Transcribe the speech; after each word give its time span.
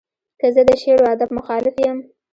که 0.39 0.47
زه 0.55 0.61
د 0.67 0.71
شعر 0.81 0.99
و 1.03 1.07
ادب 1.13 1.29
مخالف 1.37 1.75
یم. 1.85 1.97